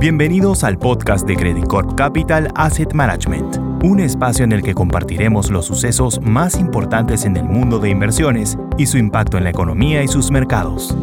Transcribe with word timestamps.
Bienvenidos 0.00 0.62
al 0.62 0.78
podcast 0.78 1.26
de 1.26 1.34
Credit 1.34 1.66
Corp 1.66 1.96
Capital 1.96 2.52
Asset 2.54 2.92
Management, 2.92 3.56
un 3.82 3.98
espacio 3.98 4.44
en 4.44 4.52
el 4.52 4.62
que 4.62 4.72
compartiremos 4.72 5.50
los 5.50 5.66
sucesos 5.66 6.20
más 6.20 6.56
importantes 6.60 7.24
en 7.24 7.36
el 7.36 7.42
mundo 7.42 7.80
de 7.80 7.90
inversiones 7.90 8.56
y 8.78 8.86
su 8.86 8.96
impacto 8.96 9.38
en 9.38 9.42
la 9.42 9.50
economía 9.50 10.04
y 10.04 10.06
sus 10.06 10.30
mercados. 10.30 10.96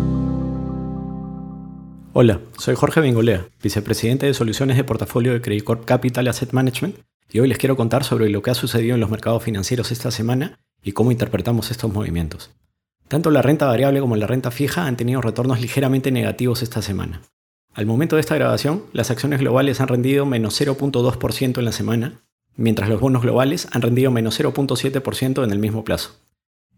Hola, 2.14 2.40
soy 2.58 2.76
Jorge 2.76 3.02
Bengolea, 3.02 3.46
vicepresidente 3.62 4.28
de 4.28 4.34
soluciones 4.34 4.78
de 4.78 4.86
portafolio 4.86 5.34
de 5.34 5.42
Credit 5.42 5.66
Corp 5.66 5.84
Capital 5.84 6.30
Asset 6.30 6.54
Management, 6.54 6.96
y 7.30 7.40
hoy 7.40 7.50
les 7.50 7.58
quiero 7.58 7.76
contar 7.76 8.06
sobre 8.06 8.30
lo 8.30 8.42
que 8.42 8.52
ha 8.52 8.56
sucedido 8.56 8.96
en 8.96 9.02
los 9.02 9.10
mercados 9.10 9.44
financieros 9.44 9.92
esta 9.92 10.10
semana 10.10 10.58
y 10.82 10.94
cómo 10.94 11.12
interpretamos 11.12 11.70
estos 11.70 11.92
movimientos. 11.92 12.52
Tanto 13.10 13.30
la 13.30 13.42
renta 13.42 13.66
variable 13.66 14.00
como 14.00 14.16
la 14.16 14.26
renta 14.26 14.52
fija 14.52 14.86
han 14.86 14.96
tenido 14.96 15.20
retornos 15.20 15.60
ligeramente 15.60 16.12
negativos 16.12 16.64
esta 16.64 16.82
semana. 16.82 17.22
Al 17.76 17.86
momento 17.86 18.16
de 18.16 18.22
esta 18.22 18.36
grabación, 18.36 18.84
las 18.94 19.12
acciones 19.12 19.42
globales 19.42 19.82
han 19.82 19.90
rendido 19.90 20.26
menos 20.26 20.60
0.2% 20.62 21.58
en 21.60 21.66
la 21.66 21.74
semana, 21.74 22.22
mientras 22.56 22.88
los 22.88 23.02
bonos 23.02 23.22
globales 23.22 23.68
han 23.74 23.82
rendido 23.82 24.12
menos 24.12 24.40
0.7% 24.40 25.44
en 25.44 25.52
el 25.52 25.60
mismo 25.60 25.84
plazo. 25.84 26.12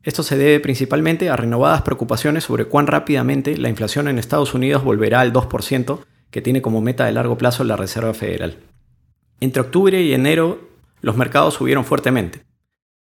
Esto 0.01 0.23
se 0.23 0.37
debe 0.37 0.59
principalmente 0.59 1.29
a 1.29 1.35
renovadas 1.35 1.83
preocupaciones 1.83 2.45
sobre 2.45 2.65
cuán 2.65 2.87
rápidamente 2.87 3.55
la 3.57 3.69
inflación 3.69 4.07
en 4.07 4.17
Estados 4.17 4.55
Unidos 4.55 4.83
volverá 4.83 5.19
al 5.19 5.33
2%, 5.33 5.99
que 6.31 6.41
tiene 6.41 6.63
como 6.63 6.81
meta 6.81 7.05
de 7.05 7.11
largo 7.11 7.37
plazo 7.37 7.63
la 7.63 7.75
Reserva 7.75 8.15
Federal. 8.15 8.57
Entre 9.39 9.61
octubre 9.61 10.01
y 10.01 10.15
enero, 10.15 10.67
los 11.01 11.15
mercados 11.15 11.53
subieron 11.53 11.85
fuertemente, 11.85 12.41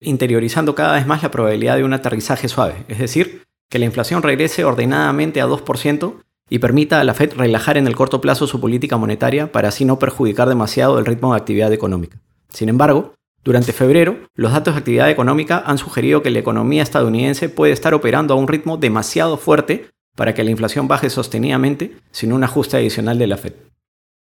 interiorizando 0.00 0.74
cada 0.74 0.94
vez 0.94 1.06
más 1.06 1.22
la 1.22 1.30
probabilidad 1.30 1.76
de 1.76 1.84
un 1.84 1.92
aterrizaje 1.92 2.48
suave, 2.48 2.74
es 2.88 2.98
decir, 2.98 3.44
que 3.70 3.78
la 3.78 3.84
inflación 3.84 4.20
regrese 4.24 4.64
ordenadamente 4.64 5.40
a 5.40 5.46
2% 5.46 6.23
y 6.48 6.58
permita 6.58 7.00
a 7.00 7.04
la 7.04 7.14
Fed 7.14 7.34
relajar 7.36 7.76
en 7.76 7.86
el 7.86 7.96
corto 7.96 8.20
plazo 8.20 8.46
su 8.46 8.60
política 8.60 8.96
monetaria 8.96 9.50
para 9.50 9.68
así 9.68 9.84
no 9.84 9.98
perjudicar 9.98 10.48
demasiado 10.48 10.98
el 10.98 11.06
ritmo 11.06 11.32
de 11.32 11.40
actividad 11.40 11.72
económica. 11.72 12.20
Sin 12.48 12.68
embargo, 12.68 13.14
durante 13.42 13.72
febrero, 13.72 14.16
los 14.34 14.52
datos 14.52 14.74
de 14.74 14.78
actividad 14.78 15.10
económica 15.10 15.62
han 15.66 15.78
sugerido 15.78 16.22
que 16.22 16.30
la 16.30 16.38
economía 16.38 16.82
estadounidense 16.82 17.48
puede 17.48 17.72
estar 17.72 17.92
operando 17.92 18.34
a 18.34 18.36
un 18.36 18.48
ritmo 18.48 18.76
demasiado 18.76 19.36
fuerte 19.36 19.90
para 20.16 20.34
que 20.34 20.44
la 20.44 20.50
inflación 20.50 20.88
baje 20.88 21.10
sostenidamente 21.10 21.96
sin 22.10 22.32
un 22.32 22.44
ajuste 22.44 22.76
adicional 22.76 23.18
de 23.18 23.26
la 23.26 23.36
Fed. 23.36 23.54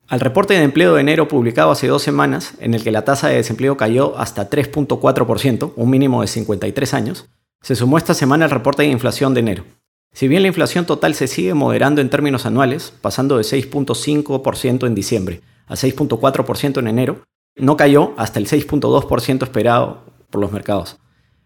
Al 0.08 0.20
reporte 0.20 0.54
de 0.54 0.62
empleo 0.62 0.94
de 0.94 1.00
enero 1.00 1.28
publicado 1.28 1.70
hace 1.70 1.86
dos 1.86 2.02
semanas, 2.02 2.54
en 2.58 2.74
el 2.74 2.82
que 2.82 2.90
la 2.90 3.04
tasa 3.04 3.28
de 3.28 3.36
desempleo 3.36 3.76
cayó 3.76 4.18
hasta 4.18 4.50
3.4%, 4.50 5.72
un 5.76 5.90
mínimo 5.90 6.20
de 6.22 6.26
53 6.26 6.94
años, 6.94 7.28
se 7.62 7.76
sumó 7.76 7.98
esta 7.98 8.14
semana 8.14 8.46
el 8.46 8.50
reporte 8.50 8.82
de 8.82 8.88
inflación 8.88 9.34
de 9.34 9.40
enero, 9.40 9.64
si 10.12 10.28
bien 10.28 10.42
la 10.42 10.48
inflación 10.48 10.84
total 10.84 11.14
se 11.14 11.26
sigue 11.26 11.54
moderando 11.54 12.00
en 12.00 12.10
términos 12.10 12.44
anuales, 12.44 12.92
pasando 13.00 13.38
de 13.38 13.44
6.5% 13.44 14.86
en 14.86 14.94
diciembre 14.94 15.40
a 15.66 15.74
6.4% 15.74 16.78
en 16.78 16.88
enero, 16.88 17.22
no 17.56 17.76
cayó 17.76 18.12
hasta 18.18 18.38
el 18.38 18.46
6.2% 18.46 19.42
esperado 19.42 20.04
por 20.28 20.40
los 20.40 20.52
mercados. 20.52 20.98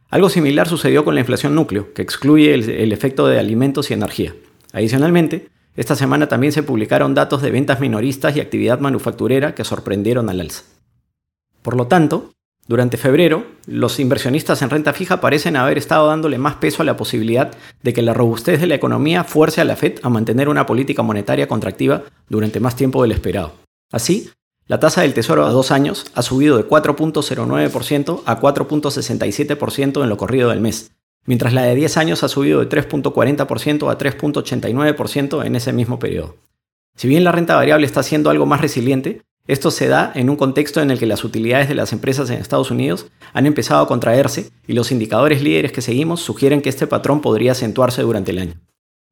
Algo 0.08 0.28
similar 0.28 0.69
sucedió 0.69 1.05
con 1.05 1.14
la 1.14 1.20
inflación 1.20 1.55
núcleo, 1.55 1.92
que 1.92 2.03
excluye 2.03 2.55
el, 2.55 2.69
el, 2.70 2.92
efecto 2.92 3.27
de 3.27 3.39
alimentos 3.39 3.91
y 3.91 3.95
energía. 3.95 4.34
Adicionalmente, 4.73 5.48
esta 5.75 5.95
semana 5.95 6.28
también 6.28 6.53
se 6.53 6.62
publicaron 6.62 7.14
datos 7.14 7.42
de 7.42 7.51
ventas 7.51 7.80
minoristas 7.80 8.36
y 8.36 8.41
actividad 8.41 8.80
manufacturera 8.80 9.55
que 9.55 9.64
sorprendieron 9.64 10.28
al 10.28 10.41
alza. 10.41 10.62
Por 11.62 11.77
lo 11.77 11.86
tanto, 11.86 12.30
durante 12.69 12.97
febrero, 12.97 13.47
los 13.67 14.00
inversionistas 14.00 14.61
en 14.61 14.70
renta 14.70 14.92
fija 14.92 15.20
parecen 15.20 15.56
haber 15.56 15.78
estado 15.78 16.09
dándole 16.09 16.36
más 16.36 16.56
peso 16.56 16.83
a 16.83 16.84
la 16.84 16.97
posibilidad 16.97 17.53
de 17.83 17.92
que 17.92 18.03
la 18.03 18.12
robustez 18.12 18.61
de 18.61 18.67
la 18.67 18.75
economía 18.75 19.23
fuerce 19.23 19.61
a 19.61 19.64
la 19.64 19.77
Fed 19.77 20.00
a 20.03 20.08
mantener 20.08 20.48
una 20.48 20.67
política 20.67 21.03
monetaria 21.03 21.47
contractiva 21.47 22.03
durante 22.28 22.58
más 22.58 22.75
tiempo 22.75 23.03
del 23.03 23.12
esperado. 23.12 23.53
Así, 23.92 24.31
la 24.67 24.81
tasa 24.81 25.03
del 25.03 25.14
Tesoro 25.14 25.47
a 25.47 25.50
dos 25.50 25.70
años 25.70 26.06
ha 26.14 26.23
subido 26.23 26.56
de 26.56 26.67
4.09% 26.67 28.23
a 28.27 28.41
4.67% 28.41 30.03
en 30.03 30.08
lo 30.08 30.17
corrido 30.17 30.48
del 30.48 30.61
mes, 30.61 30.91
mientras 31.24 31.52
la 31.52 31.62
de 31.62 31.77
10 31.77 31.96
años 31.98 32.24
ha 32.24 32.29
subido 32.29 32.58
de 32.58 32.68
3.40% 32.68 33.89
a 33.89 33.96
3.89% 33.96 35.46
en 35.46 35.55
ese 35.55 35.73
mismo 35.73 36.01
periodo. 36.01 36.35
Si 36.96 37.07
bien 37.07 37.23
la 37.23 37.30
renta 37.30 37.55
variable 37.55 37.86
está 37.86 38.02
siendo 38.02 38.29
algo 38.29 38.45
más 38.45 38.61
resiliente, 38.61 39.23
esto 39.48 39.70
se 39.70 39.86
da 39.86 40.11
en 40.14 40.29
un 40.29 40.36
contexto 40.36 40.80
en 40.80 40.90
el 40.90 40.98
que 40.98 41.07
las 41.07 41.23
utilidades 41.23 41.68
de 41.68 41.77
las 41.77 41.92
empresas 41.92 42.30
en 42.30 42.40
Estados 42.40 42.70
Unidos 42.70 43.07
han 43.33 43.46
empezado 43.46 43.80
a 43.83 43.86
contraerse 43.86 44.51
y 44.67 44.73
los 44.73 44.90
indicadores 44.90 45.42
líderes 45.42 45.70
que 45.70 45.83
seguimos 45.83 46.20
sugieren 46.20 46.62
que 46.62 46.68
este 46.68 46.86
patrón 46.89 47.20
podría 47.20 47.52
acentuarse 47.52 48.02
durante 48.02 48.33
el 48.33 48.39
año. 48.39 48.55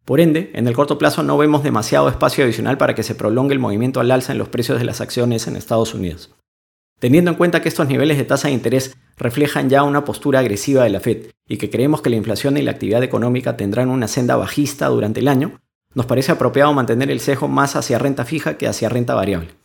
Por 0.05 0.21
ende, 0.21 0.51
en 0.55 0.67
el 0.67 0.75
corto 0.75 0.99
plazo 0.99 1.23
no 1.23 1.39
vemos 1.39 1.63
demasiado 1.63 2.09
espacio 2.09 2.45
adicional 2.45 2.77
para 2.77 2.95
que 2.95 3.05
se 3.05 3.15
prolongue 3.15 3.55
el 3.55 3.61
movimiento 3.61 4.01
al 4.01 4.11
alza 4.11 4.33
en 4.33 4.39
los 4.39 4.49
precios 4.49 4.79
de 4.79 4.85
las 4.85 5.01
acciones 5.01 5.47
en 5.47 5.57
Estados 5.57 5.95
Unidos. 5.95 6.35
Teniendo 6.99 7.31
en 7.31 7.37
cuenta 7.37 7.63
que 7.63 7.69
estos 7.69 7.89
niveles 7.89 8.19
de 8.19 8.25
tasa 8.25 8.49
de 8.49 8.55
interés 8.55 8.97
reflejan 9.17 9.71
ya 9.71 9.83
una 9.83 10.05
postura 10.05 10.41
agresiva 10.41 10.85
de 10.85 10.91
la 10.91 11.01
Fed 11.01 11.31
y 11.49 11.59
que 11.59 11.71
creemos 11.71 12.03
que 12.03 12.11
la 12.11 12.17
inflación 12.17 12.57
y 12.57 12.63
la 12.63 12.73
actividad 12.73 13.03
económica 13.03 13.57
tendrán 13.57 13.89
una 13.89 14.09
senda 14.09 14.37
bajista 14.37 14.89
durante 14.89 15.21
el 15.21 15.29
año, 15.29 15.61
nos 15.95 16.07
parece 16.07 16.33
apropiado 16.33 16.73
mantener 16.73 17.11
el 17.11 17.21
sesgo 17.21 17.47
más 17.47 17.77
hacia 17.77 17.99
renta 17.99 18.25
fija 18.25 18.59
que 18.59 18.67
hacia 18.67 18.89
renta 18.89 19.15
variable. 19.15 19.64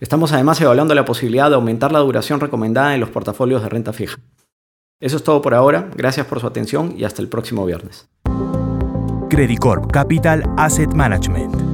Estamos 0.00 0.32
además 0.32 0.60
evaluando 0.60 0.94
la 0.94 1.04
posibilidad 1.04 1.48
de 1.48 1.54
aumentar 1.54 1.92
la 1.92 2.00
duración 2.00 2.40
recomendada 2.40 2.94
en 2.94 3.00
los 3.00 3.10
portafolios 3.10 3.62
de 3.62 3.68
renta 3.68 3.92
fija. 3.92 4.18
Eso 5.00 5.16
es 5.16 5.24
todo 5.24 5.40
por 5.42 5.54
ahora, 5.54 5.90
gracias 5.96 6.26
por 6.26 6.40
su 6.40 6.46
atención 6.46 6.94
y 6.96 7.04
hasta 7.04 7.22
el 7.22 7.28
próximo 7.28 7.64
viernes. 7.64 8.08
Credit 9.28 9.58
Corp 9.58 9.90
Capital 9.90 10.44
Asset 10.56 10.92
Management 10.92 11.73